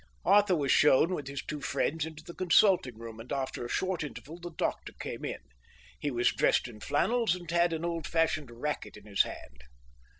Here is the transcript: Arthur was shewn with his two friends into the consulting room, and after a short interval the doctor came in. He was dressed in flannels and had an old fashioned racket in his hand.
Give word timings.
Arthur 0.25 0.55
was 0.55 0.71
shewn 0.71 1.13
with 1.13 1.27
his 1.27 1.43
two 1.45 1.61
friends 1.61 2.07
into 2.07 2.23
the 2.23 2.33
consulting 2.33 2.97
room, 2.97 3.19
and 3.19 3.31
after 3.31 3.63
a 3.63 3.69
short 3.69 4.03
interval 4.03 4.39
the 4.39 4.49
doctor 4.49 4.93
came 4.93 5.23
in. 5.23 5.41
He 5.99 6.09
was 6.09 6.31
dressed 6.33 6.67
in 6.67 6.79
flannels 6.79 7.35
and 7.35 7.51
had 7.51 7.71
an 7.71 7.85
old 7.85 8.07
fashioned 8.07 8.49
racket 8.49 8.97
in 8.97 9.05
his 9.05 9.21
hand. 9.21 9.61